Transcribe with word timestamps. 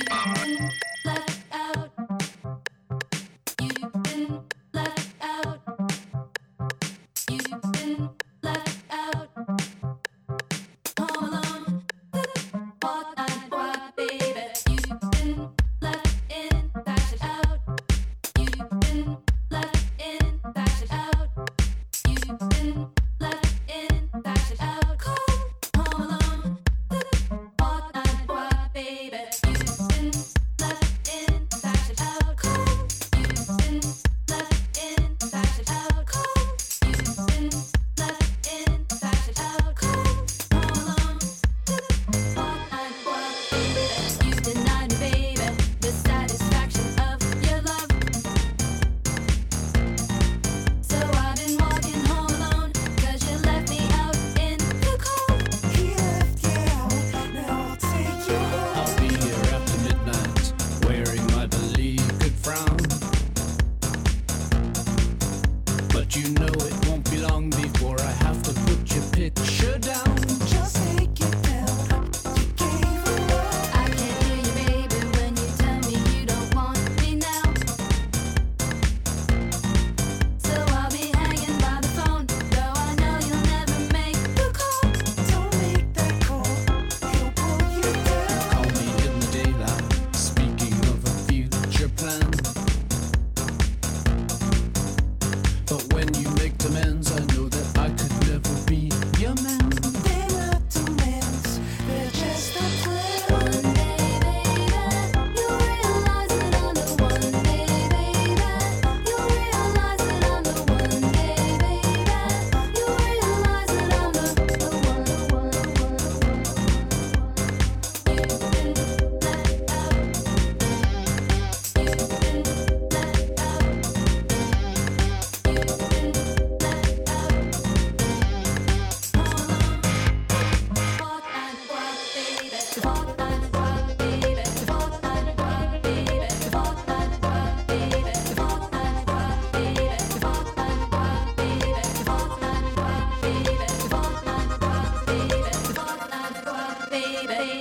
Bye. 0.00 0.91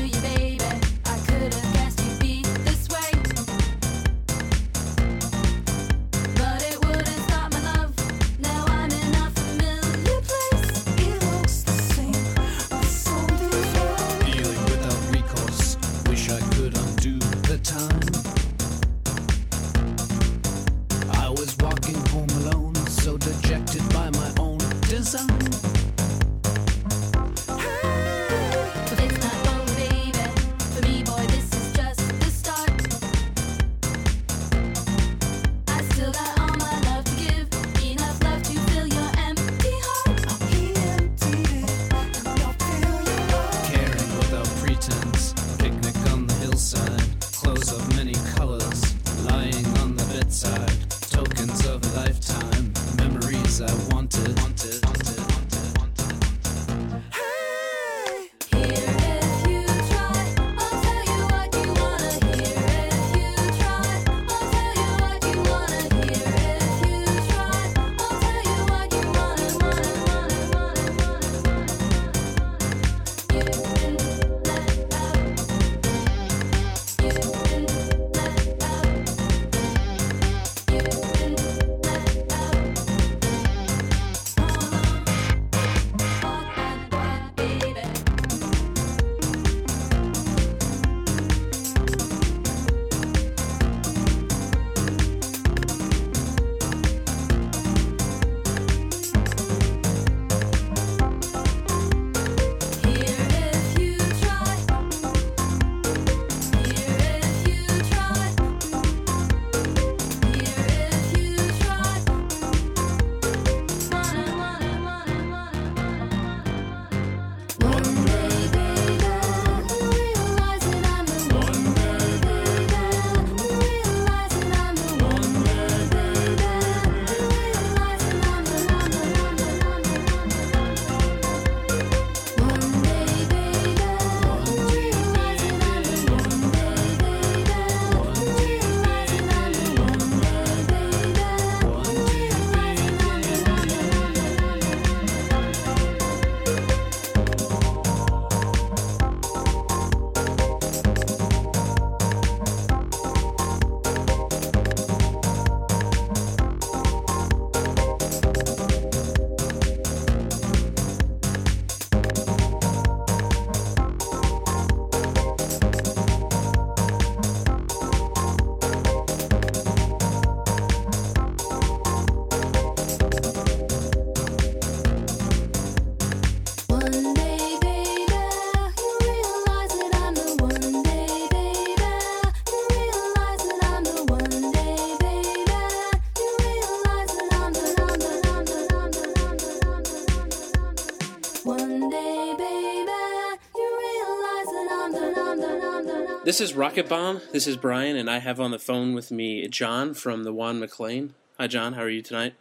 This 196.27 196.41
is 196.41 196.55
Rocket 196.55 196.89
Bomb. 196.89 197.21
This 197.33 197.47
is 197.47 197.57
Brian, 197.57 197.97
and 197.97 198.11
I 198.11 198.19
have 198.19 198.41
on 198.41 198.51
the 198.51 198.59
phone 198.59 198.95
with 198.97 199.13
me 199.13 199.47
John 199.47 199.95
from 199.95 200.25
the 200.25 200.33
Juan 200.33 200.59
MacLean. 200.59 201.15
Hi, 201.39 201.47
John. 201.47 201.75
How 201.75 201.83
are 201.83 201.89
you 201.89 202.03
tonight? 202.03 202.35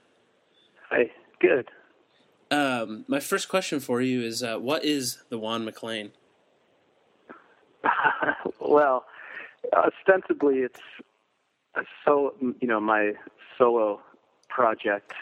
Hi. 0.89 1.11
Good. 1.39 1.69
Um, 2.49 3.05
my 3.07 3.19
first 3.19 3.47
question 3.47 3.79
for 3.79 4.01
you 4.01 4.23
is, 4.23 4.41
uh, 4.41 4.57
what 4.57 4.83
is 4.83 5.19
the 5.29 5.37
Juan 5.37 5.65
MacLean? 5.65 6.13
well, 8.59 9.05
ostensibly, 9.71 10.61
it's 10.61 10.79
a 11.75 11.81
so 12.03 12.33
you 12.59 12.67
know 12.67 12.79
my 12.79 13.11
solo 13.55 14.01
project, 14.49 15.13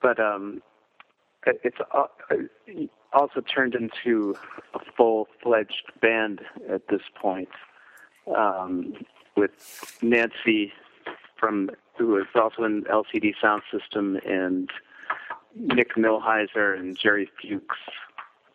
but 0.00 0.20
um, 0.20 0.62
it's 1.44 1.78
uh, 1.92 2.04
also 3.12 3.40
turned 3.40 3.74
into 3.74 4.36
a 4.72 4.78
full-fledged 4.96 5.90
band 6.00 6.42
at 6.70 6.86
this 6.86 7.02
point 7.20 7.48
um, 8.36 8.94
with 9.36 9.96
Nancy 10.02 10.72
from 11.38 11.70
who 11.98 12.16
is 12.18 12.26
also 12.34 12.64
in 12.64 12.82
LCD 12.84 13.32
Soundsystem 13.42 14.18
and 14.28 14.70
Nick 15.54 15.94
Millhiser 15.96 16.78
and 16.78 16.98
Jerry 16.98 17.28
Fuchs. 17.40 17.78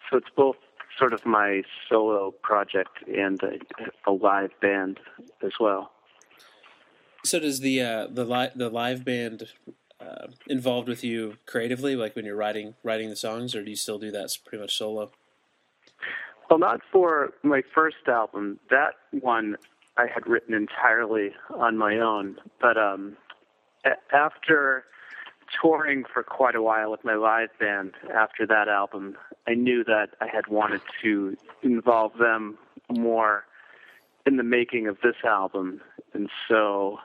So 0.10 0.18
it's 0.18 0.30
both 0.36 0.56
sort 0.98 1.14
of 1.14 1.26
my 1.26 1.64
solo 1.90 2.32
project 2.42 3.08
and 3.08 3.40
a, 3.44 4.10
a 4.10 4.12
live 4.12 4.52
band 4.62 5.00
as 5.44 5.52
well. 5.60 5.92
So 7.24 7.40
does 7.40 7.60
the 7.60 7.82
uh, 7.82 8.08
the 8.10 8.26
li- 8.26 8.52
the 8.56 8.70
live 8.70 9.04
band 9.04 9.50
uh, 10.00 10.28
involved 10.48 10.88
with 10.88 11.04
you 11.04 11.38
creatively, 11.46 11.96
like 11.96 12.16
when 12.16 12.26
you're 12.26 12.36
writing 12.36 12.76
writing 12.84 13.10
the 13.10 13.16
songs, 13.16 13.54
or 13.54 13.64
do 13.64 13.70
you 13.70 13.76
still 13.76 14.00
do 14.00 14.12
that 14.12 14.30
pretty 14.46 14.62
much 14.62 14.78
solo? 14.78 15.12
Well, 16.50 16.60
not 16.60 16.82
for 16.92 17.34
my 17.44 17.62
first 17.74 18.08
album. 18.08 18.60
That 18.70 18.94
one 19.12 19.58
I 19.98 20.06
had 20.14 20.28
written 20.28 20.54
entirely 20.54 21.32
on 21.56 21.78
my 21.78 21.98
own. 21.98 22.38
But 22.62 22.78
um, 22.78 23.18
a- 23.86 24.16
after 24.16 24.86
touring 25.62 26.04
for 26.12 26.24
quite 26.24 26.56
a 26.56 26.62
while 26.62 26.92
with 26.92 27.04
my 27.04 27.16
live 27.16 27.50
band, 27.60 27.94
after 28.14 28.46
that 28.48 28.68
album, 28.68 29.18
I 29.48 29.54
knew 29.54 29.84
that 29.86 30.10
I 30.22 30.28
had 30.28 30.48
wanted 30.48 30.82
to 31.02 31.36
involve 31.64 32.18
them 32.18 32.58
more 32.90 33.46
in 34.26 34.38
the 34.38 34.44
making 34.44 34.88
of 34.88 34.98
this 35.04 35.16
album. 35.26 35.82
And 36.14 36.30
so 36.48 37.00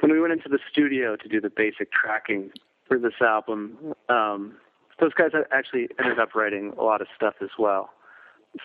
when 0.00 0.12
we 0.12 0.20
went 0.20 0.32
into 0.32 0.48
the 0.48 0.58
studio 0.70 1.16
to 1.16 1.28
do 1.28 1.40
the 1.40 1.50
basic 1.50 1.92
tracking 1.92 2.50
for 2.88 2.98
this 2.98 3.20
album, 3.20 3.94
um, 4.08 4.54
those 4.98 5.12
guys 5.12 5.30
actually 5.50 5.88
ended 5.98 6.18
up 6.18 6.34
writing 6.34 6.72
a 6.78 6.82
lot 6.82 7.00
of 7.00 7.08
stuff 7.14 7.34
as 7.42 7.50
well. 7.58 7.90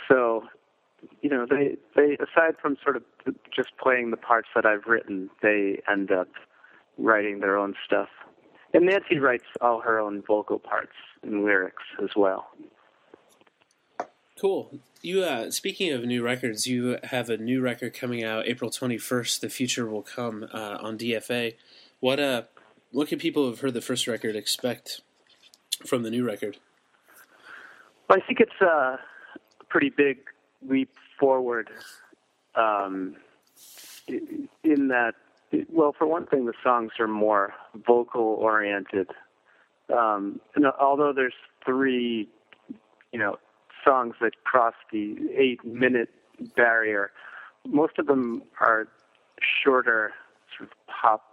So, 0.07 0.43
you 1.21 1.29
know, 1.29 1.45
they 1.49 1.77
they 1.95 2.15
aside 2.15 2.55
from 2.61 2.77
sort 2.83 2.95
of 2.95 3.03
just 3.55 3.69
playing 3.81 4.11
the 4.11 4.17
parts 4.17 4.49
that 4.55 4.65
I've 4.65 4.85
written, 4.85 5.29
they 5.41 5.81
end 5.91 6.11
up 6.11 6.27
writing 6.97 7.39
their 7.39 7.57
own 7.57 7.75
stuff. 7.85 8.09
And 8.73 8.85
Nancy 8.85 9.19
writes 9.19 9.45
all 9.59 9.81
her 9.81 9.99
own 9.99 10.21
vocal 10.25 10.59
parts 10.59 10.93
and 11.23 11.43
lyrics 11.43 11.83
as 12.01 12.11
well. 12.15 12.47
Cool. 14.39 14.79
You 15.01 15.23
uh, 15.23 15.51
speaking 15.51 15.91
of 15.91 16.03
new 16.03 16.23
records, 16.23 16.65
you 16.65 16.97
have 17.03 17.29
a 17.29 17.37
new 17.37 17.61
record 17.61 17.93
coming 17.93 18.23
out 18.23 18.47
April 18.47 18.71
twenty 18.71 18.97
first. 18.97 19.41
The 19.41 19.49
future 19.49 19.85
will 19.85 20.03
come 20.03 20.47
uh, 20.53 20.77
on 20.81 20.97
DFA. 20.97 21.55
What 21.99 22.19
uh, 22.19 22.43
what 22.91 23.07
can 23.07 23.19
people 23.19 23.45
who've 23.45 23.59
heard 23.59 23.73
the 23.73 23.81
first 23.81 24.07
record 24.07 24.35
expect 24.35 25.01
from 25.85 26.03
the 26.03 26.09
new 26.09 26.25
record? 26.25 26.57
Well, 28.09 28.19
I 28.21 28.25
think 28.25 28.39
it's 28.39 28.61
a 28.61 28.99
pretty 29.71 29.89
big 29.89 30.17
leap 30.67 30.91
forward. 31.19 31.69
Um, 32.55 33.15
in 34.07 34.89
that, 34.89 35.13
well, 35.69 35.95
for 35.97 36.05
one 36.05 36.25
thing, 36.25 36.45
the 36.45 36.53
songs 36.63 36.91
are 36.99 37.07
more 37.07 37.53
vocal 37.87 38.21
oriented. 38.21 39.07
Um, 39.89 40.39
and 40.55 40.65
although 40.65 41.13
there's 41.13 41.33
three, 41.65 42.27
you 43.11 43.19
know, 43.19 43.37
songs 43.83 44.15
that 44.21 44.43
cross 44.43 44.73
the 44.91 45.15
eight 45.35 45.63
minute 45.65 46.09
barrier. 46.55 47.11
Most 47.67 47.99
of 47.99 48.07
them 48.07 48.43
are 48.59 48.87
shorter, 49.63 50.11
sort 50.57 50.69
of 50.69 50.77
pop 50.87 51.23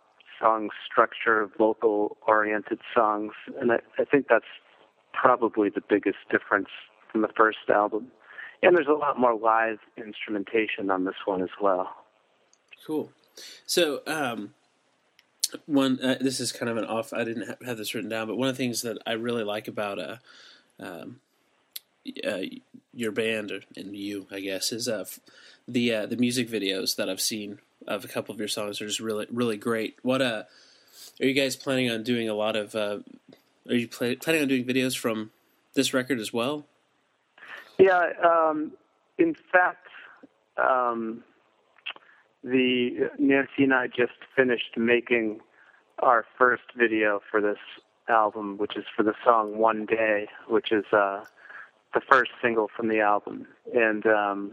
song 0.41 0.71
structure, 0.91 1.49
vocal 1.59 2.17
oriented 2.27 2.79
songs, 2.95 3.33
and 3.61 3.73
I, 3.73 3.79
I 3.99 4.05
think 4.05 4.27
that's 4.29 4.45
probably 5.13 5.69
the 5.69 5.83
biggest 5.89 6.19
difference 6.31 6.69
from 7.11 7.23
the 7.23 7.29
first 7.37 7.59
album. 7.69 8.09
And 8.63 8.77
there's 8.77 8.89
a 8.89 8.93
lot 8.93 9.19
more 9.19 9.37
live 9.37 9.79
instrumentation 9.97 10.91
on 10.91 11.05
this 11.05 11.15
one 11.25 11.43
as 11.43 11.51
well. 11.61 11.95
Cool. 12.87 13.13
So, 13.67 14.01
um, 14.07 14.55
one, 15.67 16.01
uh, 16.03 16.17
this 16.21 16.41
is 16.41 16.53
kind 16.53 16.69
of 16.69 16.77
an 16.77 16.85
off. 16.85 17.13
I 17.13 17.25
didn't 17.25 17.63
have 17.65 17.77
this 17.77 17.95
written 17.95 18.11
down, 18.11 18.27
but 18.27 18.37
one 18.37 18.49
of 18.49 18.57
the 18.57 18.63
things 18.63 18.83
that 18.83 18.99
I 19.07 19.13
really 19.13 19.45
like 19.45 19.69
about 19.69 19.99
uh, 19.99 20.17
um, 20.81 21.21
uh, 22.27 22.43
your 22.93 23.13
band 23.13 23.53
or, 23.53 23.61
and 23.77 23.97
you, 23.97 24.27
I 24.31 24.41
guess, 24.41 24.73
is 24.73 24.89
uh, 24.89 25.05
the 25.67 25.95
uh, 25.95 26.07
the 26.07 26.17
music 26.17 26.49
videos 26.49 26.97
that 26.97 27.09
I've 27.09 27.21
seen 27.21 27.61
of 27.87 28.05
a 28.05 28.09
couple 28.09 28.35
of 28.35 28.39
your 28.39 28.49
songs 28.49 28.81
are 28.81 28.87
just 28.87 29.01
really 29.01 29.27
really 29.31 29.57
great. 29.57 29.99
What 30.03 30.21
uh, 30.21 30.45
are 31.21 31.27
you 31.27 31.35
guys 31.35 31.57
planning 31.57 31.91
on 31.91 32.03
doing? 32.03 32.29
A 32.29 32.35
lot 32.35 32.57
of 32.57 32.75
uh, 32.75 32.99
are 33.69 33.75
you 33.75 33.89
planning 33.89 34.43
on 34.43 34.49
doing 34.49 34.65
videos 34.65 34.97
from 34.97 35.31
this 35.75 35.95
record 35.95 36.19
as 36.19 36.33
well? 36.33 36.67
Yeah, 37.79 38.09
um, 38.25 38.73
in 39.19 39.35
fact, 39.53 39.87
um, 40.57 41.23
the 42.43 43.11
Nancy 43.19 43.65
and 43.65 43.75
I 43.75 43.87
just 43.87 44.19
finished 44.35 44.77
making 44.77 45.41
our 46.01 46.25
first 46.37 46.65
video 46.77 47.21
for 47.31 47.41
this 47.41 47.59
album, 48.09 48.57
which 48.59 48.77
is 48.77 48.85
for 48.97 49.03
the 49.03 49.15
song 49.25 49.59
"One 49.59 49.87
Day," 49.87 50.29
which 50.49 50.73
is 50.73 50.85
uh, 50.93 51.25
the 51.95 52.01
first 52.01 52.31
single 52.43 52.69
from 52.75 52.89
the 52.89 53.01
album, 53.01 53.47
and 53.75 54.07
um, 54.07 54.53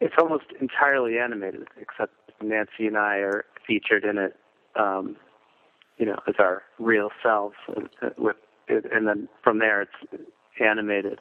it's 0.00 0.14
almost 0.18 0.46
entirely 0.60 1.18
animated, 1.18 1.68
except 1.80 2.12
Nancy 2.42 2.86
and 2.86 2.96
I 2.98 3.16
are 3.16 3.44
featured 3.66 4.04
in 4.04 4.18
it, 4.18 4.36
um, 4.76 5.16
you 5.98 6.06
know, 6.06 6.18
as 6.28 6.34
our 6.38 6.62
real 6.78 7.10
selves. 7.22 7.56
Uh, 7.68 8.10
with 8.18 8.36
it, 8.68 8.84
and 8.92 9.06
then 9.06 9.28
from 9.42 9.58
there, 9.58 9.82
it's 9.82 10.22
animated, 10.60 11.18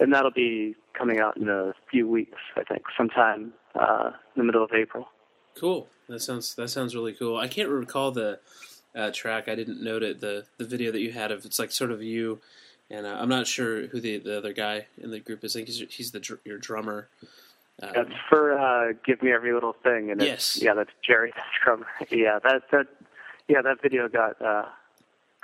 and 0.00 0.12
that'll 0.12 0.30
be 0.32 0.74
coming 0.94 1.20
out 1.20 1.36
in 1.36 1.48
a 1.48 1.72
few 1.90 2.08
weeks, 2.08 2.38
I 2.56 2.64
think, 2.64 2.82
sometime 2.96 3.52
uh, 3.74 4.10
in 4.34 4.40
the 4.40 4.44
middle 4.44 4.64
of 4.64 4.72
April. 4.72 5.08
Cool. 5.56 5.88
That 6.08 6.20
sounds 6.20 6.54
that 6.56 6.68
sounds 6.68 6.94
really 6.94 7.12
cool. 7.12 7.36
I 7.36 7.46
can't 7.46 7.68
recall 7.68 8.10
the 8.10 8.40
uh, 8.96 9.10
track. 9.12 9.48
I 9.48 9.54
didn't 9.54 9.82
note 9.82 10.02
it. 10.02 10.20
The 10.20 10.46
the 10.58 10.64
video 10.64 10.90
that 10.90 11.00
you 11.00 11.12
had 11.12 11.30
of 11.30 11.44
it's 11.44 11.58
like 11.58 11.70
sort 11.70 11.92
of 11.92 12.02
you 12.02 12.40
and 12.90 13.06
uh, 13.06 13.16
I'm 13.18 13.28
not 13.28 13.46
sure 13.46 13.86
who 13.86 14.00
the, 14.00 14.18
the 14.18 14.36
other 14.36 14.52
guy 14.52 14.86
in 14.98 15.10
the 15.10 15.20
group 15.20 15.44
is. 15.44 15.54
I 15.54 15.60
think 15.60 15.68
he's, 15.68 15.94
he's 15.94 16.10
the 16.10 16.38
your 16.44 16.58
drummer. 16.58 17.08
Um, 17.82 17.92
that's 17.94 18.10
for 18.28 18.58
uh, 18.58 18.92
"Give 19.04 19.22
Me 19.22 19.32
Every 19.32 19.52
Little 19.52 19.74
Thing," 19.84 20.10
and 20.10 20.20
yes, 20.20 20.58
yeah, 20.60 20.74
that's 20.74 20.90
Jerry, 21.06 21.32
the 21.34 21.42
drummer. 21.64 21.86
Yeah, 22.10 22.38
that 22.42 22.62
that 22.72 22.86
yeah, 23.48 23.62
that 23.62 23.80
video 23.80 24.08
got 24.08 24.42
uh, 24.42 24.66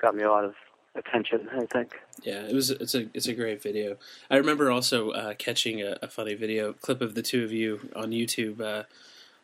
got 0.00 0.14
me 0.14 0.24
a 0.24 0.30
lot 0.30 0.44
of 0.44 0.54
attention. 0.98 1.48
I 1.52 1.66
think. 1.66 1.94
Yeah, 2.22 2.42
it 2.42 2.54
was. 2.54 2.70
It's 2.70 2.94
a 2.94 3.08
it's 3.14 3.26
a 3.26 3.34
great 3.34 3.62
video. 3.62 3.96
I 4.30 4.36
remember 4.36 4.70
also 4.70 5.10
uh, 5.10 5.34
catching 5.34 5.82
a, 5.82 5.96
a, 6.02 6.08
funny 6.08 6.34
video 6.34 6.72
clip 6.72 7.00
of 7.00 7.14
the 7.14 7.22
two 7.22 7.44
of 7.44 7.52
you 7.52 7.90
on 7.94 8.10
YouTube, 8.10 8.60
uh, 8.60 8.84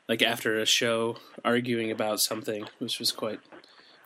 like 0.08 0.22
after 0.22 0.58
a 0.58 0.66
show 0.66 1.16
arguing 1.44 1.90
about 1.90 2.20
something, 2.20 2.66
which 2.78 2.98
was 2.98 3.12
quite 3.12 3.40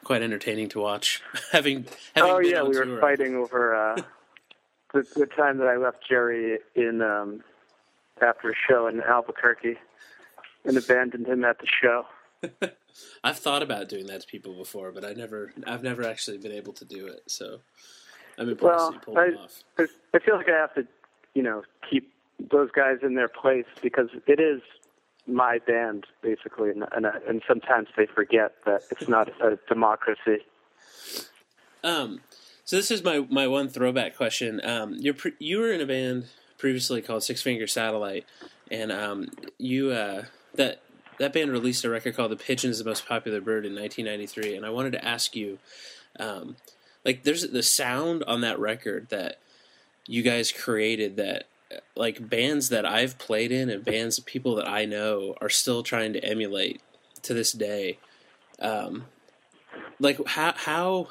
quite 0.05 0.23
entertaining 0.23 0.69
to 0.71 0.81
watch. 0.81 1.23
having, 1.53 1.87
having 2.15 2.31
oh 2.31 2.39
yeah, 2.39 2.63
we 2.63 2.79
were 2.79 3.01
fighting 3.01 3.35
over 3.35 3.75
uh, 3.75 3.97
the, 4.93 5.07
the 5.17 5.27
time 5.27 5.59
that 5.59 5.69
I 5.69 5.77
left 5.77 5.99
Jerry 6.09 6.59
in 6.75 7.03
um, 7.03 7.43
after 8.23 8.51
a 8.51 8.55
show 8.69 8.87
in 8.87 9.01
Albuquerque 9.01 9.77
and 10.65 10.77
abandoned 10.77 11.27
him 11.27 11.45
at 11.45 11.59
the 11.59 11.67
show. 11.67 12.07
I've 13.25 13.39
thought 13.39 13.63
about 13.63 13.89
doing 13.89 14.07
that 14.07 14.23
to 14.23 14.27
people 14.27 14.55
before, 14.55 14.93
but 14.93 15.05
I 15.05 15.13
never, 15.13 15.53
I've 15.67 15.83
never 15.83 16.05
actually 16.05 16.39
been 16.39 16.53
able 16.53 16.73
to 16.75 16.85
do 16.85 17.07
it. 17.07 17.23
So 17.27 17.61
I'm 18.39 18.49
impressed 18.49 18.79
well, 18.79 18.93
you 18.93 18.99
pulled 19.01 19.19
I, 19.19 19.29
off. 19.43 19.63
I 19.79 20.19
feel 20.19 20.37
like 20.37 20.49
I 20.49 20.57
have 20.57 20.75
to, 20.75 20.87
you 21.35 21.43
know, 21.43 21.63
keep 21.89 22.13
those 22.51 22.71
guys 22.71 22.99
in 23.03 23.15
their 23.15 23.29
place 23.29 23.67
because 23.83 24.09
it 24.27 24.41
is 24.41 24.61
my 25.27 25.59
band 25.67 26.07
basically, 26.23 26.71
and 26.71 26.85
and, 26.93 27.07
and 27.29 27.43
sometimes 27.49 27.89
they 27.97 28.07
forget 28.07 28.53
that 28.65 28.83
it's 28.91 29.09
not 29.09 29.29
a 29.43 29.59
democracy. 29.69 30.45
Um, 31.83 32.21
so 32.65 32.77
this 32.77 32.91
is 32.91 33.03
my 33.03 33.27
my 33.31 33.47
one 33.47 33.69
throwback 33.69 34.17
question. 34.17 34.61
Um, 34.65 34.97
you're 34.99 35.15
pre- 35.15 35.35
you 35.39 35.59
were 35.59 35.73
in 35.73 35.81
a 35.81 35.87
band 35.87 36.27
previously 36.59 37.03
called 37.03 37.23
Six 37.23 37.43
Finger 37.43 37.67
Satellite, 37.67 38.27
and 38.71 38.93
um, 38.93 39.31
you 39.59 39.91
uh, 39.91 40.25
that 40.55 40.83
that 41.19 41.33
band 41.33 41.51
released 41.51 41.85
a 41.85 41.91
record 41.91 42.17
called 42.17 42.31
"The 42.33 42.37
Pigeon 42.37 42.71
Is 42.71 42.79
the 42.79 42.85
Most 42.85 43.07
Popular 43.07 43.41
Bird" 43.41 43.65
in 43.67 43.75
1993, 43.75 44.57
and 44.57 44.65
I 44.67 44.71
wanted 44.71 44.93
to 44.93 45.05
ask 45.05 45.35
you, 45.37 45.59
um, 46.19 46.57
like, 47.05 47.23
there's 47.25 47.49
the 47.49 47.63
sound 47.63 48.23
on 48.25 48.41
that 48.43 48.59
record 48.59 49.09
that 49.11 49.39
you 50.07 50.23
guys 50.23 50.53
created 50.53 51.17
that 51.17 51.45
like 51.97 52.29
bands 52.29 52.69
that 52.69 52.87
I've 52.87 53.19
played 53.19 53.51
in 53.51 53.69
and 53.71 53.85
bands 53.85 54.19
of 54.19 54.25
people 54.25 54.55
that 54.55 54.69
I 54.69 54.85
know 54.85 55.35
are 55.41 55.49
still 55.49 55.83
trying 55.83 56.13
to 56.13 56.25
emulate 56.25 56.81
to 57.23 57.35
this 57.35 57.51
day. 57.51 57.99
Um, 58.61 59.07
like 59.99 60.25
how 60.29 60.53
how 60.57 61.09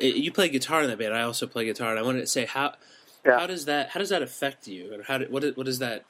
you 0.00 0.32
play 0.32 0.48
guitar 0.48 0.82
in 0.82 0.88
that 0.88 0.98
band? 0.98 1.14
I 1.14 1.22
also 1.22 1.46
play 1.46 1.64
guitar, 1.64 1.90
and 1.90 1.98
I 1.98 2.02
wanted 2.02 2.20
to 2.20 2.26
say 2.26 2.46
how 2.46 2.74
Yeah. 3.24 3.38
how 3.38 3.46
does 3.46 3.66
that 3.66 3.90
how 3.90 4.00
does 4.00 4.08
that 4.08 4.22
affect 4.22 4.66
you, 4.66 4.92
and 4.92 5.04
how 5.04 5.18
do, 5.18 5.26
what 5.30 5.44
what 5.56 5.66
does 5.66 5.78
that 5.78 6.04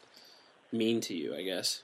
mean 0.73 1.01
to 1.03 1.15
you? 1.15 1.35
I 1.35 1.43
guess. 1.43 1.83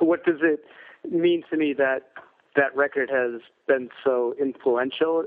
What 0.00 0.24
does 0.24 0.40
it 0.42 0.64
mean 1.10 1.42
to 1.50 1.56
me 1.56 1.72
that 1.74 2.10
that 2.56 2.74
record 2.74 3.10
has 3.10 3.40
been 3.66 3.90
so 4.04 4.34
influential? 4.40 5.24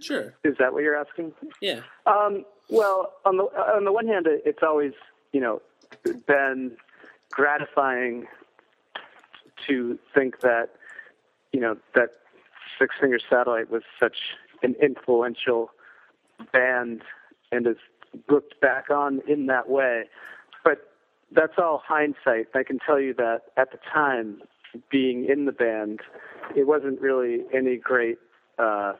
Sure. 0.00 0.34
Is 0.44 0.56
that 0.58 0.72
what 0.72 0.82
you're 0.82 0.96
asking? 0.96 1.32
Yeah. 1.60 1.80
Um, 2.06 2.44
well, 2.68 3.12
on 3.24 3.36
the 3.36 3.44
on 3.44 3.84
the 3.84 3.92
one 3.92 4.06
hand, 4.06 4.26
it's 4.28 4.62
always 4.62 4.92
you 5.32 5.40
know 5.40 5.62
been 6.26 6.76
gratifying 7.30 8.26
to 9.66 9.98
think 10.14 10.40
that 10.40 10.70
you 11.52 11.60
know 11.60 11.76
that 11.94 12.10
Six 12.78 12.94
Finger 13.00 13.18
Satellite 13.30 13.70
was 13.70 13.82
such 13.98 14.16
an 14.62 14.74
influential 14.82 15.70
band 16.52 17.02
and 17.52 17.66
is 17.66 17.76
looked 18.28 18.60
back 18.60 18.90
on 18.90 19.20
in 19.28 19.46
that 19.46 19.68
way. 19.68 20.04
That's 21.32 21.54
all 21.58 21.82
hindsight. 21.84 22.48
I 22.54 22.62
can 22.62 22.78
tell 22.78 23.00
you 23.00 23.14
that 23.14 23.42
at 23.56 23.72
the 23.72 23.78
time, 23.92 24.42
being 24.90 25.26
in 25.28 25.46
the 25.46 25.52
band, 25.52 26.00
it 26.54 26.66
wasn't 26.66 27.00
really 27.00 27.44
any 27.52 27.76
great 27.76 28.18
uh, 28.58 28.92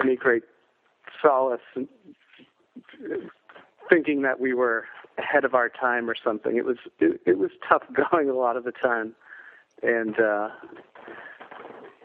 any 0.00 0.16
great 0.16 0.42
solace 1.22 1.60
thinking 3.88 4.22
that 4.22 4.40
we 4.40 4.52
were 4.52 4.84
ahead 5.18 5.44
of 5.44 5.54
our 5.54 5.68
time 5.68 6.08
or 6.08 6.14
something. 6.22 6.56
It 6.56 6.64
was 6.64 6.76
it, 7.00 7.20
it 7.26 7.38
was 7.38 7.50
tough 7.68 7.82
going 8.10 8.28
a 8.28 8.34
lot 8.34 8.56
of 8.56 8.64
the 8.64 8.72
time, 8.72 9.14
and 9.82 10.18
uh, 10.18 10.50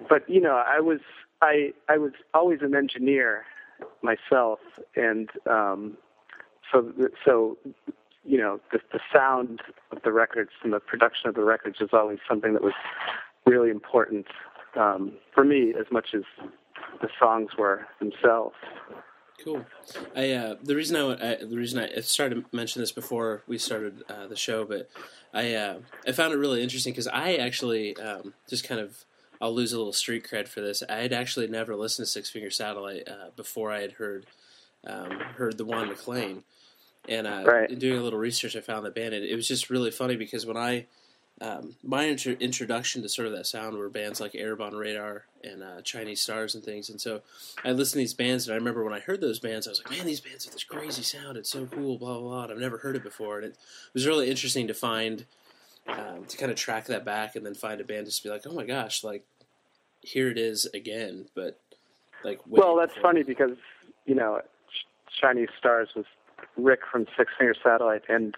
but 0.10 0.30
you 0.30 0.42
know 0.42 0.62
I 0.66 0.80
was 0.80 1.00
I 1.42 1.74
I 1.90 1.98
was 1.98 2.12
always 2.34 2.60
an 2.62 2.76
engineer 2.76 3.46
myself, 4.02 4.60
and 4.96 5.30
um, 5.50 5.98
so 6.72 6.92
so 7.26 7.58
you 8.24 8.38
know 8.38 8.60
the 8.72 8.80
the 8.92 9.00
sound 9.12 9.62
of 9.92 10.02
the 10.04 10.12
records 10.12 10.52
and 10.64 10.74
the 10.74 10.80
production 10.80 11.30
of 11.30 11.36
the 11.36 11.44
records 11.44 11.80
was 11.80 11.90
always 11.94 12.20
something 12.28 12.54
that 12.54 12.64
was 12.64 12.74
really 13.46 13.70
important 13.70 14.26
um, 14.80 15.14
for 15.34 15.44
me 15.44 15.74
as 15.80 15.86
much 15.92 16.10
as 16.14 16.24
the 17.02 17.10
songs 17.20 17.52
were 17.58 17.86
themselves. 18.00 18.56
Cool. 19.44 19.66
I 20.16 20.32
uh, 20.32 20.56
the 20.64 20.76
reason 20.76 20.96
I, 20.96 21.34
I 21.34 21.36
the 21.44 21.58
reason 21.58 21.80
I 21.80 22.00
started 22.02 22.36
to 22.36 22.56
mention 22.56 22.82
this 22.82 22.92
before 22.92 23.44
we 23.48 23.58
started 23.58 24.04
uh, 24.08 24.28
the 24.28 24.38
show, 24.38 24.64
but 24.64 24.90
I 25.34 25.54
uh, 25.54 25.80
I 26.08 26.12
found 26.12 26.34
it 26.34 26.38
really 26.38 26.62
interesting 26.62 26.94
because 26.94 27.08
I 27.08 27.36
actually 27.36 27.98
um, 27.98 28.34
just 28.48 28.68
kind 28.68 28.80
of 28.80 29.04
I'll 29.42 29.54
lose 29.54 29.74
a 29.74 29.78
little 29.78 29.92
street 29.92 30.26
cred 30.30 30.48
for 30.48 30.62
this. 30.62 30.84
I 30.88 30.98
had 30.98 31.12
actually 31.12 31.48
never 31.48 31.76
listened 31.76 32.06
to 32.06 32.12
Six 32.12 32.30
Finger 32.30 32.50
Satellite 32.50 33.08
uh, 33.08 33.32
before 33.36 33.72
I 33.72 33.82
had 33.82 33.94
heard 33.94 34.28
um, 34.86 35.12
heard 35.36 35.58
the 35.58 35.66
Juan 35.66 35.90
MacLean, 35.90 36.44
and 37.10 37.28
uh, 37.28 37.44
Right. 37.46 37.70
in 37.70 37.80
doing 37.80 38.00
a 38.00 38.04
little 38.04 38.20
research, 38.20 38.56
I 38.56 38.62
found 38.62 38.86
the 38.86 38.92
band, 38.92 39.14
and 39.14 39.24
it 39.26 39.36
was 39.36 39.48
just 39.48 39.70
really 39.70 39.92
funny 39.92 40.16
because 40.16 40.46
when 40.46 40.58
I 40.58 40.86
um, 41.42 41.76
my 41.84 42.08
intro- 42.08 42.38
introduction 42.40 43.02
to 43.02 43.10
sort 43.10 43.28
of 43.28 43.34
that 43.34 43.48
sound 43.48 43.76
were 43.76 43.90
bands 43.90 44.22
like 44.22 44.36
Arab 44.36 44.62
on 44.62 44.76
Radar 44.76 45.26
and 45.44 45.64
uh, 45.64 45.82
Chinese 45.82 46.22
Stars 46.22 46.54
and 46.54 46.64
things, 46.64 46.90
and 46.90 47.02
so 47.02 47.22
I 47.66 47.72
listened 47.72 47.94
to 47.94 47.98
these 48.04 48.14
bands, 48.14 48.48
and 48.48 48.54
I 48.54 48.58
remember 48.58 48.84
when 48.84 48.94
I 48.94 49.00
heard 49.00 49.20
those 49.20 49.40
bands, 49.40 49.68
I 49.68 49.72
was 49.72 49.82
like, 49.84 49.98
man, 49.98 50.06
these 50.06 50.22
bands 50.22 50.46
have 50.46 50.54
this 50.54 50.64
crazy 50.64 51.02
sound. 51.02 51.36
It's 51.36 51.50
so 51.50 51.66
cool, 51.66 51.98
blah, 51.98 52.20
blah, 52.20 52.22
blah. 52.22 52.44
And 52.44 52.52
I've 52.54 52.60
never 52.60 52.78
heard 52.78 52.96
it 52.96 53.04
before. 53.04 53.38
And 53.40 53.48
it 53.48 53.56
was 53.94 54.06
really 54.06 54.30
interesting 54.30 54.68
to 54.68 54.74
find, 54.76 55.26
um, 55.88 56.24
to 56.28 56.38
kind 56.38 56.52
of 56.52 56.58
track 56.58 56.86
that 56.86 57.04
back 57.04 57.36
and 57.36 57.44
then 57.46 57.56
find 57.56 57.82
a 57.82 57.84
band 57.84 58.06
just 58.06 58.22
to 58.22 58.28
be 58.28 58.32
like, 58.32 58.44
oh 58.46 58.54
my 58.54 58.64
gosh, 58.66 59.04
like, 59.04 59.26
here 60.02 60.30
it 60.30 60.38
is 60.38 60.68
again. 60.74 61.26
But, 61.34 61.60
like, 62.24 62.40
Well, 62.48 62.76
that's 62.78 62.94
before. 62.94 63.10
funny 63.12 63.24
because 63.24 63.58
you 64.06 64.14
know, 64.16 64.40
Ch- 64.70 65.20
Chinese 65.20 65.50
Stars 65.58 65.90
was 65.96 66.06
Rick 66.58 66.82
from 66.92 67.06
Six 67.18 67.32
Finger 67.38 67.56
Satellite, 67.64 68.04
and 68.10 68.36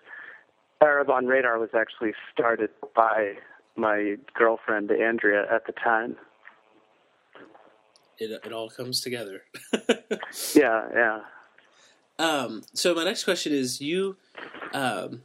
Arab 0.82 1.10
on 1.10 1.26
Radar 1.26 1.60
was 1.60 1.70
actually 1.74 2.14
started 2.32 2.70
by 2.96 3.34
my 3.76 4.16
girlfriend 4.34 4.92
Andrea 4.92 5.46
at 5.52 5.66
the 5.66 5.74
time. 5.74 6.16
It, 8.18 8.32
it 8.46 8.54
all 8.54 8.70
comes 8.70 9.02
together. 9.02 9.44
Yeah, 10.54 10.88
yeah. 10.94 11.20
Um, 12.20 12.64
so 12.74 12.94
my 12.94 13.04
next 13.04 13.24
question 13.24 13.54
is 13.54 13.82
you. 13.82 14.18
Um, 14.74 15.22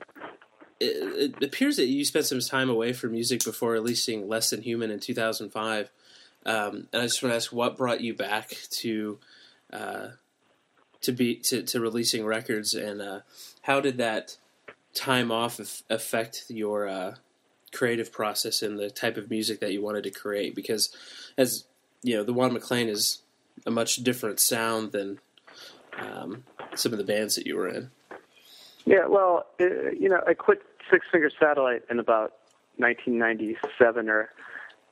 it, 0.78 1.34
it 1.40 1.44
appears 1.44 1.76
that 1.76 1.86
you 1.86 2.04
spent 2.04 2.26
some 2.26 2.40
time 2.40 2.70
away 2.70 2.92
from 2.92 3.12
music 3.12 3.44
before 3.44 3.72
releasing 3.72 4.28
Less 4.28 4.50
Than 4.50 4.62
Human 4.62 4.90
in 4.90 4.98
2005, 4.98 5.90
um, 6.46 6.88
and 6.92 7.02
I 7.02 7.06
just 7.06 7.22
want 7.22 7.32
to 7.32 7.36
ask 7.36 7.52
what 7.52 7.76
brought 7.76 8.00
you 8.00 8.14
back 8.14 8.50
to 8.70 9.18
uh, 9.72 10.08
to 11.02 11.12
be 11.12 11.36
to, 11.36 11.62
to 11.62 11.80
releasing 11.80 12.24
records, 12.24 12.74
and 12.74 13.00
uh, 13.00 13.20
how 13.62 13.80
did 13.80 13.98
that 13.98 14.36
time 14.94 15.30
off 15.30 15.58
af- 15.58 15.82
affect 15.88 16.44
your 16.48 16.88
uh, 16.88 17.14
creative 17.72 18.12
process 18.12 18.62
and 18.62 18.78
the 18.78 18.90
type 18.90 19.16
of 19.16 19.30
music 19.30 19.60
that 19.60 19.72
you 19.72 19.82
wanted 19.82 20.04
to 20.04 20.10
create? 20.10 20.54
Because 20.54 20.94
as 21.36 21.64
you 22.02 22.16
know, 22.16 22.24
the 22.24 22.32
Juan 22.32 22.52
MacLean 22.52 22.88
is 22.88 23.22
a 23.66 23.70
much 23.70 23.96
different 23.96 24.40
sound 24.40 24.92
than 24.92 25.18
um, 25.98 26.44
some 26.74 26.92
of 26.92 26.98
the 26.98 27.04
bands 27.04 27.34
that 27.34 27.46
you 27.46 27.56
were 27.56 27.68
in. 27.68 27.90
Yeah, 28.86 29.06
well, 29.06 29.46
uh, 29.60 29.90
you 29.98 30.08
know, 30.08 30.20
I 30.26 30.34
quit 30.34 30.62
Six 30.90 31.06
Finger 31.12 31.30
Satellite 31.38 31.82
in 31.90 31.98
about 31.98 32.32
1997 32.78 34.08
or 34.08 34.30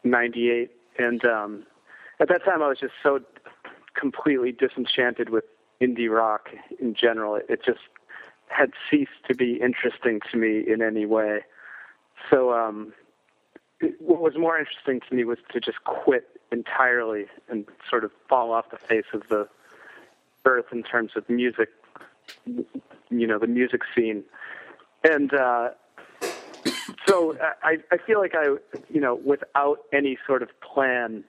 98, 0.05 0.71
and 0.99 1.25
um, 1.25 1.67
at 2.21 2.29
that 2.29 2.45
time 2.45 2.63
I 2.63 2.69
was 2.69 2.79
just 2.79 2.93
so 3.03 3.21
completely 3.95 4.53
disenchanted 4.53 5.31
with 5.31 5.45
indie 5.81 6.11
rock 6.11 6.51
in 6.81 6.95
general. 6.95 7.37
It 7.49 7.65
just 7.65 7.81
had 8.49 8.73
ceased 8.91 9.11
to 9.29 9.35
be 9.35 9.61
interesting 9.61 10.21
to 10.31 10.37
me 10.37 10.65
in 10.67 10.83
any 10.83 11.07
way. 11.07 11.41
So, 12.31 12.53
um, 12.53 12.93
what 14.01 14.21
was 14.21 14.37
more 14.37 14.59
interesting 14.59 15.01
to 15.09 15.15
me 15.15 15.25
was 15.25 15.39
to 15.53 15.61
just 15.61 15.85
quit 15.85 16.29
entirely 16.51 17.27
and 17.49 17.67
sort 17.89 18.05
of 18.05 18.11
fall 18.29 18.53
off 18.53 18.71
the 18.71 18.79
face 18.79 19.05
of 19.13 19.29
the 19.29 19.49
earth 20.45 20.67
in 20.73 20.83
terms 20.83 21.13
of 21.15 21.29
music 21.29 21.69
you 22.47 23.27
know 23.27 23.39
the 23.39 23.47
music 23.47 23.83
scene 23.95 24.25
and 25.05 25.35
uh 25.35 25.71
so 27.07 27.37
i 27.63 27.77
i 27.93 27.97
feel 27.99 28.19
like 28.19 28.35
i 28.35 28.57
you 28.89 29.01
know 29.01 29.15
without 29.25 29.81
any 29.93 30.19
sort 30.27 30.43
of 30.43 30.49
plan 30.61 31.23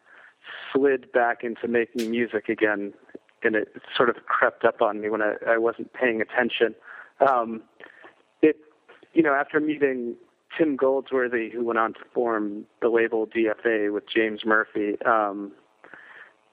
slid 0.71 1.11
back 1.11 1.43
into 1.43 1.67
making 1.67 2.09
music 2.09 2.49
again 2.49 2.93
and 3.43 3.55
it 3.55 3.69
sort 3.95 4.09
of 4.09 4.17
crept 4.25 4.63
up 4.65 4.81
on 4.81 5.01
me 5.01 5.09
when 5.09 5.21
i 5.21 5.33
i 5.47 5.57
wasn't 5.57 5.91
paying 5.93 6.21
attention. 6.21 6.75
Um 7.19 7.61
it 8.41 8.57
you 9.13 9.23
know 9.23 9.33
after 9.33 9.59
meeting 9.59 10.15
tim 10.57 10.75
goldsworthy 10.75 11.49
who 11.49 11.63
went 11.63 11.79
on 11.79 11.93
to 11.93 11.99
form 12.13 12.65
the 12.81 12.89
label 12.89 13.27
dfa 13.27 13.93
with 13.93 14.03
james 14.09 14.45
murphy 14.45 14.97
um 15.05 15.51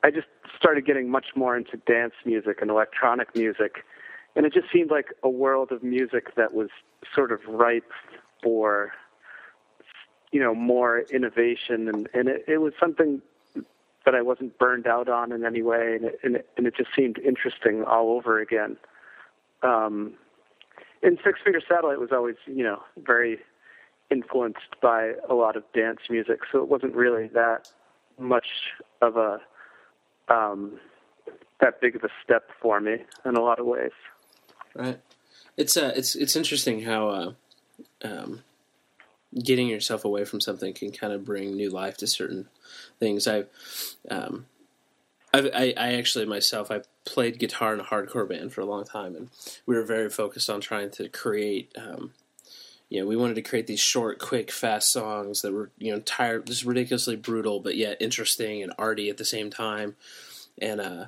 i 0.02 0.10
just 0.10 0.26
started 0.56 0.86
getting 0.86 1.10
much 1.10 1.26
more 1.34 1.56
into 1.56 1.76
dance 1.76 2.14
music 2.24 2.58
and 2.60 2.70
electronic 2.70 3.34
music. 3.34 3.84
And 4.34 4.44
it 4.44 4.52
just 4.52 4.66
seemed 4.72 4.90
like 4.90 5.06
a 5.22 5.28
world 5.28 5.72
of 5.72 5.82
music 5.82 6.34
that 6.36 6.54
was 6.54 6.68
sort 7.14 7.32
of 7.32 7.40
ripe 7.48 7.90
for 8.42 8.92
you 10.32 10.40
know 10.40 10.54
more 10.54 11.00
innovation. 11.12 11.88
And 11.88 12.08
and 12.12 12.28
it, 12.28 12.44
it 12.46 12.58
was 12.58 12.72
something 12.78 13.22
that 14.06 14.14
I 14.14 14.22
wasn't 14.22 14.58
burned 14.58 14.86
out 14.86 15.08
on 15.08 15.32
in 15.32 15.44
any 15.44 15.62
way 15.62 15.96
and 15.96 16.06
it, 16.06 16.18
and 16.22 16.36
it, 16.36 16.48
and 16.56 16.66
it 16.66 16.74
just 16.76 16.90
seemed 16.96 17.18
interesting 17.18 17.84
all 17.84 18.10
over 18.10 18.40
again 18.40 18.78
um 19.62 20.14
and 21.02 21.18
Six 21.22 21.38
Finger 21.44 21.60
Satellite 21.68 22.00
was 22.00 22.10
always 22.12 22.36
you 22.46 22.64
know 22.64 22.82
very 22.96 23.38
influenced 24.10 24.80
by 24.80 25.12
a 25.28 25.34
lot 25.34 25.56
of 25.56 25.64
dance 25.74 26.00
music 26.08 26.40
so 26.50 26.62
it 26.62 26.68
wasn't 26.68 26.94
really 26.94 27.28
that 27.28 27.68
much 28.18 28.46
of 29.02 29.16
a 29.16 29.40
um 30.28 30.78
that 31.60 31.80
big 31.80 31.96
of 31.96 32.04
a 32.04 32.08
step 32.24 32.50
for 32.62 32.80
me 32.80 32.96
in 33.24 33.36
a 33.36 33.40
lot 33.42 33.58
of 33.58 33.66
ways 33.66 33.92
Right. 34.76 35.00
It's 35.56 35.76
uh, 35.76 35.92
it's 35.96 36.14
it's 36.14 36.36
interesting 36.36 36.82
how 36.82 37.08
uh, 37.08 37.32
um, 38.04 38.42
getting 39.42 39.68
yourself 39.68 40.04
away 40.04 40.24
from 40.24 40.40
something 40.40 40.72
can 40.72 40.90
kind 40.90 41.12
of 41.12 41.24
bring 41.24 41.54
new 41.54 41.70
life 41.70 41.96
to 41.98 42.06
certain 42.06 42.48
things. 42.98 43.26
I've, 43.26 43.48
um, 44.10 44.46
I've 45.32 45.46
I, 45.54 45.74
I 45.76 45.92
actually 45.94 46.24
myself 46.24 46.70
I 46.70 46.82
played 47.04 47.38
guitar 47.38 47.74
in 47.74 47.80
a 47.80 47.84
hardcore 47.84 48.28
band 48.28 48.52
for 48.52 48.60
a 48.60 48.66
long 48.66 48.84
time, 48.84 49.14
and 49.14 49.28
we 49.66 49.74
were 49.74 49.84
very 49.84 50.08
focused 50.08 50.48
on 50.48 50.60
trying 50.60 50.90
to 50.92 51.08
create. 51.08 51.72
Um, 51.76 52.12
you 52.88 53.00
know, 53.00 53.06
we 53.06 53.16
wanted 53.16 53.34
to 53.34 53.42
create 53.42 53.66
these 53.66 53.80
short, 53.80 54.20
quick, 54.20 54.52
fast 54.52 54.92
songs 54.92 55.42
that 55.42 55.52
were 55.52 55.70
you 55.78 55.92
know 55.92 56.00
tired, 56.00 56.46
just 56.46 56.64
ridiculously 56.64 57.16
brutal, 57.16 57.60
but 57.60 57.76
yet 57.76 58.00
interesting 58.00 58.62
and 58.62 58.72
arty 58.78 59.10
at 59.10 59.18
the 59.18 59.24
same 59.24 59.50
time, 59.50 59.96
and 60.60 60.80
uh, 60.80 61.06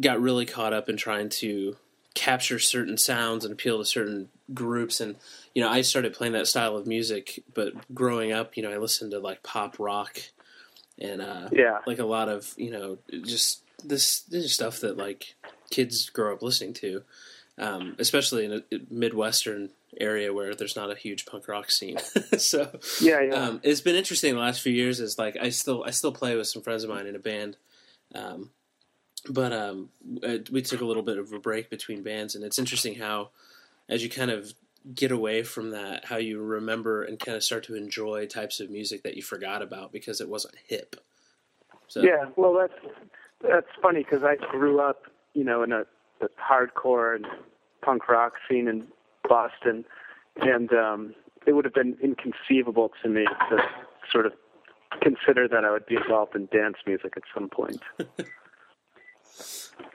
got 0.00 0.20
really 0.20 0.46
caught 0.46 0.72
up 0.72 0.88
in 0.88 0.96
trying 0.96 1.28
to 1.28 1.76
capture 2.14 2.58
certain 2.58 2.96
sounds 2.98 3.44
and 3.44 3.52
appeal 3.52 3.78
to 3.78 3.84
certain 3.84 4.28
groups 4.52 5.00
and 5.00 5.16
you 5.54 5.62
know 5.62 5.68
I 5.68 5.80
started 5.82 6.12
playing 6.14 6.34
that 6.34 6.46
style 6.46 6.76
of 6.76 6.86
music 6.86 7.42
but 7.54 7.72
growing 7.94 8.32
up 8.32 8.56
you 8.56 8.62
know 8.62 8.70
I 8.70 8.76
listened 8.76 9.12
to 9.12 9.18
like 9.18 9.42
pop 9.42 9.78
rock 9.78 10.20
and 10.98 11.22
uh 11.22 11.48
Yeah. 11.52 11.78
like 11.86 11.98
a 11.98 12.04
lot 12.04 12.28
of 12.28 12.52
you 12.56 12.70
know 12.70 12.98
just 13.24 13.62
this 13.84 14.20
this 14.22 14.44
is 14.44 14.52
stuff 14.52 14.80
that 14.80 14.96
like 14.98 15.34
kids 15.70 16.10
grow 16.10 16.34
up 16.34 16.42
listening 16.42 16.74
to 16.74 17.02
um 17.58 17.96
especially 17.98 18.44
in 18.44 18.52
a 18.52 18.62
midwestern 18.90 19.70
area 20.00 20.32
where 20.32 20.54
there's 20.54 20.76
not 20.76 20.90
a 20.90 20.94
huge 20.94 21.24
punk 21.26 21.48
rock 21.48 21.70
scene 21.70 21.98
so 22.38 22.78
Yeah, 23.00 23.20
yeah. 23.22 23.34
um, 23.34 23.60
it's 23.62 23.80
been 23.82 23.96
interesting 23.96 24.34
the 24.34 24.40
last 24.40 24.60
few 24.62 24.72
years. 24.72 25.00
Is 25.00 25.18
like 25.18 25.36
I 25.40 25.50
still 25.50 25.84
I 25.84 25.90
still 25.90 26.12
play 26.12 26.34
with 26.36 26.46
some 26.46 26.62
friends 26.62 26.82
of 26.84 26.88
mine 26.90 27.06
in 27.06 27.14
a 27.14 27.18
band, 27.18 27.56
um, 28.14 28.50
but 29.28 29.52
um, 29.52 29.88
we 30.50 30.62
took 30.62 30.80
a 30.80 30.84
little 30.84 31.02
bit 31.02 31.18
of 31.18 31.32
a 31.32 31.38
break 31.38 31.70
between 31.70 32.02
bands, 32.02 32.34
and 32.34 32.44
it's 32.44 32.58
interesting 32.58 32.96
how 32.96 33.30
as 33.88 34.02
you 34.02 34.10
kind 34.10 34.30
of 34.30 34.54
get 34.94 35.12
away 35.12 35.42
from 35.42 35.70
that, 35.70 36.04
how 36.06 36.16
you 36.16 36.40
remember 36.40 37.04
and 37.04 37.18
kind 37.18 37.36
of 37.36 37.44
start 37.44 37.64
to 37.64 37.76
enjoy 37.76 38.26
types 38.26 38.58
of 38.60 38.70
music 38.70 39.02
that 39.04 39.16
you 39.16 39.22
forgot 39.22 39.62
about 39.62 39.92
because 39.92 40.20
it 40.20 40.28
wasn't 40.28 40.54
hip. 40.66 40.96
So 41.88 42.02
Yeah, 42.02 42.26
well, 42.36 42.54
that's 42.54 42.94
that's 43.42 43.66
funny 43.80 44.02
because 44.02 44.24
I 44.24 44.36
grew 44.36 44.80
up, 44.80 45.02
you 45.34 45.44
know, 45.44 45.62
in 45.62 45.72
a, 45.72 45.84
a 46.20 46.28
hardcore 46.40 47.14
and 47.14 47.26
punk 47.82 48.08
rock 48.08 48.34
scene 48.48 48.68
in 48.68 48.86
Boston, 49.28 49.84
and 50.36 50.72
um, 50.72 51.14
it 51.46 51.52
would 51.52 51.64
have 51.64 51.74
been 51.74 51.96
inconceivable 52.02 52.92
to 53.02 53.08
me 53.08 53.24
to 53.50 53.64
sort 54.10 54.26
of 54.26 54.32
consider 55.00 55.48
that 55.48 55.64
I 55.64 55.70
would 55.70 55.86
be 55.86 55.96
involved 55.96 56.34
in 56.34 56.48
dance 56.52 56.76
music 56.86 57.14
at 57.16 57.22
some 57.34 57.48
point. 57.48 57.82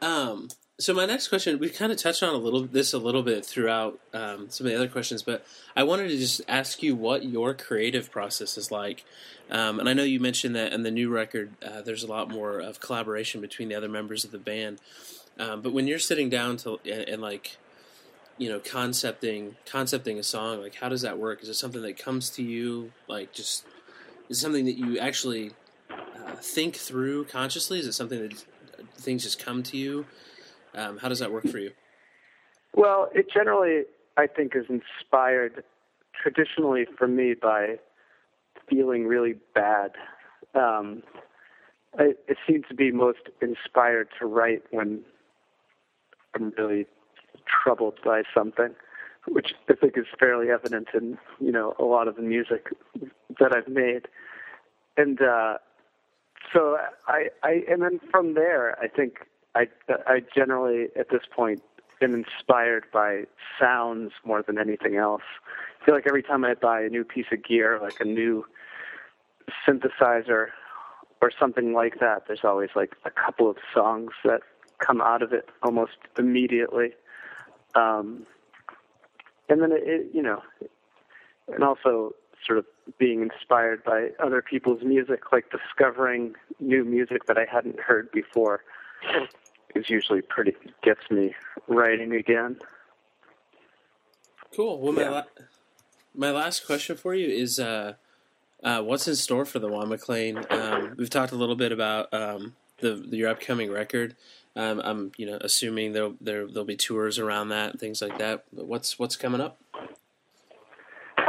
Um, 0.01 0.49
so 0.79 0.93
my 0.93 1.07
next 1.07 1.29
question, 1.29 1.57
we 1.57 1.69
kind 1.69 1.91
of 1.91 1.97
touched 1.97 2.21
on 2.21 2.35
a 2.35 2.37
little 2.37 2.61
this 2.61 2.93
a 2.93 2.99
little 2.99 3.23
bit 3.23 3.43
throughout 3.43 3.99
um, 4.13 4.49
some 4.49 4.67
of 4.67 4.71
the 4.71 4.77
other 4.77 4.87
questions, 4.87 5.23
but 5.23 5.43
I 5.75 5.83
wanted 5.83 6.09
to 6.09 6.17
just 6.17 6.41
ask 6.47 6.83
you 6.83 6.95
what 6.95 7.25
your 7.25 7.55
creative 7.55 8.11
process 8.11 8.57
is 8.57 8.69
like. 8.69 9.03
Um, 9.49 9.79
and 9.79 9.89
I 9.89 9.93
know 9.93 10.03
you 10.03 10.19
mentioned 10.19 10.55
that 10.55 10.73
in 10.73 10.83
the 10.83 10.91
new 10.91 11.09
record, 11.09 11.53
uh, 11.65 11.81
there's 11.81 12.03
a 12.03 12.07
lot 12.07 12.29
more 12.29 12.59
of 12.59 12.79
collaboration 12.79 13.41
between 13.41 13.69
the 13.69 13.75
other 13.75 13.89
members 13.89 14.23
of 14.23 14.31
the 14.31 14.37
band. 14.37 14.79
Um, 15.39 15.61
but 15.61 15.73
when 15.73 15.87
you're 15.87 15.99
sitting 15.99 16.29
down 16.29 16.57
to 16.57 16.79
and, 16.85 17.09
and 17.09 17.21
like, 17.23 17.57
you 18.37 18.49
know, 18.49 18.59
concepting 18.59 19.55
concepting 19.65 20.19
a 20.19 20.23
song, 20.23 20.61
like 20.61 20.75
how 20.75 20.89
does 20.89 21.01
that 21.01 21.17
work? 21.17 21.41
Is 21.41 21.49
it 21.49 21.55
something 21.55 21.81
that 21.81 21.97
comes 21.97 22.29
to 22.31 22.43
you, 22.43 22.91
like 23.07 23.33
just 23.33 23.65
is 24.29 24.37
it 24.37 24.41
something 24.41 24.65
that 24.65 24.77
you 24.77 24.99
actually 24.99 25.53
uh, 25.89 26.35
think 26.39 26.75
through 26.75 27.25
consciously? 27.25 27.79
Is 27.79 27.87
it 27.87 27.93
something 27.93 28.19
that 28.19 28.45
things 28.95 29.23
just 29.23 29.43
come 29.43 29.63
to 29.63 29.77
you? 29.77 30.05
Um, 30.73 30.97
how 30.97 31.09
does 31.09 31.19
that 31.19 31.31
work 31.31 31.47
for 31.47 31.59
you? 31.59 31.71
Well, 32.73 33.09
it 33.13 33.27
generally, 33.33 33.83
I 34.17 34.27
think, 34.27 34.53
is 34.55 34.65
inspired 34.69 35.63
traditionally 36.21 36.85
for 36.97 37.07
me 37.07 37.33
by 37.33 37.77
feeling 38.69 39.05
really 39.07 39.35
bad. 39.55 39.91
Um, 40.53 41.03
I, 41.97 42.13
it 42.27 42.37
seems 42.47 42.65
to 42.69 42.75
be 42.75 42.91
most 42.91 43.29
inspired 43.41 44.09
to 44.19 44.25
write 44.25 44.63
when 44.71 45.01
I'm 46.35 46.53
really 46.57 46.85
troubled 47.63 47.95
by 48.03 48.23
something, 48.33 48.75
which 49.27 49.53
I 49.69 49.73
think 49.73 49.97
is 49.97 50.05
fairly 50.19 50.49
evident 50.49 50.89
in 50.93 51.17
you 51.39 51.51
know 51.51 51.75
a 51.79 51.83
lot 51.83 52.07
of 52.07 52.15
the 52.15 52.21
music 52.21 52.67
that 53.39 53.53
I've 53.53 53.67
made, 53.67 54.07
and 54.97 55.21
uh, 55.21 55.57
so 56.53 56.77
I, 57.07 57.29
I 57.43 57.63
and 57.69 57.81
then 57.81 57.99
from 58.11 58.33
there 58.33 58.77
I 58.79 58.87
think 58.87 59.19
I 59.55 59.67
I 59.89 60.21
generally 60.35 60.87
at 60.97 61.09
this 61.09 61.23
point 61.33 61.61
am 62.01 62.13
inspired 62.13 62.85
by 62.93 63.23
sounds 63.59 64.11
more 64.23 64.43
than 64.43 64.59
anything 64.59 64.95
else. 64.95 65.23
I 65.81 65.85
feel 65.85 65.95
like 65.95 66.07
every 66.07 66.23
time 66.23 66.43
I 66.43 66.53
buy 66.53 66.81
a 66.81 66.89
new 66.89 67.03
piece 67.03 67.25
of 67.31 67.43
gear, 67.43 67.79
like 67.81 67.99
a 67.99 68.05
new 68.05 68.45
synthesizer 69.67 70.47
or 71.21 71.31
something 71.39 71.73
like 71.73 71.99
that, 71.99 72.23
there's 72.27 72.43
always 72.43 72.69
like 72.75 72.95
a 73.05 73.09
couple 73.09 73.49
of 73.49 73.57
songs 73.73 74.11
that 74.23 74.41
come 74.79 75.01
out 75.01 75.21
of 75.21 75.33
it 75.33 75.49
almost 75.63 75.97
immediately. 76.17 76.91
Um, 77.75 78.25
and 79.49 79.61
then 79.61 79.71
it, 79.71 79.83
it, 79.85 80.07
you 80.13 80.21
know, 80.21 80.41
and 81.47 81.63
also 81.63 82.13
sort 82.45 82.59
of 82.59 82.65
being 82.97 83.21
inspired 83.21 83.83
by 83.83 84.09
other 84.19 84.41
people's 84.41 84.81
music, 84.83 85.31
like 85.31 85.45
discovering 85.51 86.35
new 86.59 86.83
music 86.83 87.25
that 87.27 87.37
I 87.37 87.45
hadn't 87.51 87.79
heard 87.79 88.11
before, 88.11 88.63
is 89.75 89.89
usually 89.89 90.21
pretty 90.21 90.55
gets 90.83 91.01
me 91.09 91.35
writing 91.67 92.13
again. 92.13 92.57
Cool. 94.55 94.79
Well, 94.79 94.93
my 94.93 95.01
Yeah. 95.03 95.09
la- 95.09 95.23
my 96.15 96.31
last 96.31 96.65
question 96.65 96.95
for 96.97 97.13
you 97.13 97.27
is, 97.27 97.59
uh, 97.59 97.93
uh, 98.63 98.81
what's 98.81 99.07
in 99.07 99.15
store 99.15 99.45
for 99.45 99.59
the 99.59 99.67
Juan 99.67 99.89
MacLean? 99.89 100.43
Um, 100.49 100.95
we've 100.97 101.09
talked 101.11 101.31
a 101.31 101.35
little 101.35 101.55
bit 101.55 101.71
about 101.71 102.11
um, 102.13 102.55
the, 102.79 102.95
the 102.95 103.17
your 103.17 103.29
upcoming 103.29 103.71
record. 103.71 104.15
Um, 104.55 104.81
I'm 104.83 105.11
you 105.17 105.27
know 105.27 105.37
assuming 105.41 105.93
there 105.93 106.09
there 106.19 106.47
there'll 106.47 106.65
be 106.65 106.75
tours 106.75 107.19
around 107.19 107.49
that 107.49 107.79
things 107.79 108.01
like 108.01 108.17
that. 108.17 108.45
But 108.51 108.65
what's 108.65 108.97
what's 108.97 109.15
coming 109.15 109.41
up? 109.41 109.59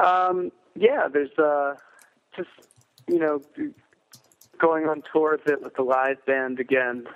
Um, 0.03 0.53
yeah, 0.79 1.09
there's 1.13 1.37
uh, 1.39 1.75
just 2.37 2.49
you 3.09 3.19
know 3.19 3.41
going 4.61 4.85
on 4.87 5.03
tour 5.13 5.33
with 5.33 5.53
it 5.53 5.63
with 5.63 5.75
the 5.75 5.83
live 5.83 6.25
band 6.27 6.61
again, 6.61 7.07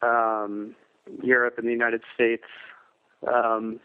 um, 0.00 0.74
Europe 1.22 1.54
and 1.58 1.66
the 1.66 1.72
United 1.72 2.02
States, 2.14 2.44
um, 3.26 3.80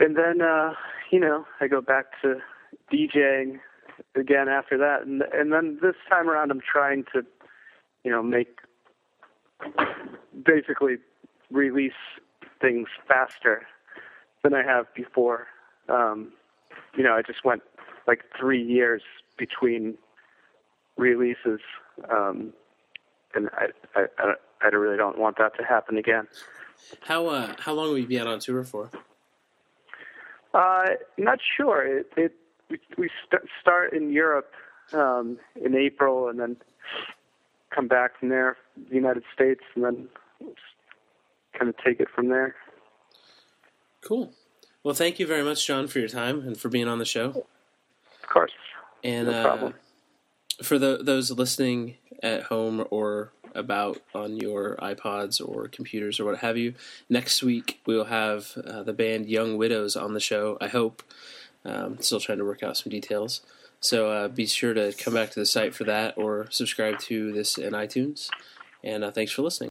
and 0.00 0.16
then 0.16 0.40
uh, 0.42 0.72
you 1.10 1.20
know 1.20 1.46
I 1.60 1.68
go 1.68 1.80
back 1.80 2.06
to 2.22 2.36
DJing 2.92 3.60
again 4.14 4.48
after 4.48 4.76
that, 4.78 5.02
and 5.06 5.22
and 5.32 5.52
then 5.52 5.78
this 5.80 5.96
time 6.08 6.28
around 6.28 6.50
I'm 6.50 6.60
trying 6.60 7.04
to 7.14 7.22
you 8.04 8.10
know 8.10 8.22
make 8.22 8.58
basically 10.44 10.96
release 11.50 11.92
things 12.60 12.88
faster 13.06 13.62
than 14.42 14.54
I 14.54 14.62
have 14.62 14.92
before. 14.94 15.46
Um, 15.88 16.32
you 16.96 17.02
know, 17.02 17.12
I 17.12 17.22
just 17.22 17.44
went 17.44 17.62
like 18.06 18.24
three 18.38 18.62
years 18.62 19.02
between 19.38 19.96
releases, 20.96 21.60
um, 22.10 22.52
and 23.34 23.48
I, 23.52 23.66
I, 23.94 24.06
I, 24.18 24.32
I 24.62 24.66
really 24.68 24.96
don't 24.96 25.18
want 25.18 25.36
that 25.38 25.56
to 25.58 25.64
happen 25.64 25.98
again. 25.98 26.26
How 27.02 27.26
uh, 27.26 27.54
how 27.58 27.74
long 27.74 27.88
will 27.88 27.98
you 27.98 28.06
be 28.06 28.18
out 28.18 28.26
on 28.26 28.38
tour 28.38 28.64
for? 28.64 28.90
Uh, 30.54 30.86
not 31.18 31.38
sure. 31.56 31.98
It, 31.98 32.10
it 32.16 32.32
we, 32.70 32.78
we 32.96 33.10
st- 33.26 33.48
start 33.60 33.92
in 33.92 34.10
Europe 34.10 34.52
um, 34.92 35.38
in 35.62 35.76
April, 35.76 36.28
and 36.28 36.38
then 36.40 36.56
come 37.74 37.88
back 37.88 38.18
from 38.18 38.30
there, 38.30 38.56
the 38.88 38.94
United 38.94 39.22
States, 39.34 39.60
and 39.74 39.84
then 39.84 40.08
kind 41.58 41.68
of 41.68 41.74
take 41.84 42.00
it 42.00 42.08
from 42.14 42.28
there. 42.28 42.54
Cool. 44.02 44.32
Well, 44.86 44.94
thank 44.94 45.18
you 45.18 45.26
very 45.26 45.42
much, 45.42 45.66
John, 45.66 45.88
for 45.88 45.98
your 45.98 46.06
time 46.06 46.46
and 46.46 46.56
for 46.56 46.68
being 46.68 46.86
on 46.86 47.00
the 47.00 47.04
show. 47.04 47.44
Of 48.22 48.28
course. 48.28 48.52
And 49.02 49.26
No 49.26 49.32
uh, 49.32 49.42
problem. 49.42 49.74
for 50.62 50.78
the, 50.78 51.00
those 51.02 51.28
listening 51.32 51.96
at 52.22 52.44
home 52.44 52.86
or 52.90 53.32
about 53.52 54.00
on 54.14 54.36
your 54.36 54.76
iPods 54.76 55.40
or 55.44 55.66
computers 55.66 56.20
or 56.20 56.24
what 56.24 56.38
have 56.38 56.56
you, 56.56 56.74
next 57.10 57.42
week 57.42 57.80
we 57.84 57.96
will 57.96 58.04
have 58.04 58.56
uh, 58.64 58.84
the 58.84 58.92
band 58.92 59.26
Young 59.26 59.56
Widows 59.56 59.96
on 59.96 60.14
the 60.14 60.20
show. 60.20 60.56
I 60.60 60.68
hope. 60.68 61.02
Um, 61.64 61.98
still 61.98 62.20
trying 62.20 62.38
to 62.38 62.44
work 62.44 62.62
out 62.62 62.76
some 62.76 62.90
details. 62.90 63.40
So 63.80 64.08
uh, 64.12 64.28
be 64.28 64.46
sure 64.46 64.72
to 64.72 64.92
come 64.92 65.14
back 65.14 65.32
to 65.32 65.40
the 65.40 65.46
site 65.46 65.74
for 65.74 65.82
that 65.82 66.16
or 66.16 66.46
subscribe 66.50 67.00
to 67.00 67.32
this 67.32 67.58
in 67.58 67.72
iTunes. 67.72 68.28
And 68.84 69.02
uh, 69.02 69.10
thanks 69.10 69.32
for 69.32 69.42
listening. 69.42 69.70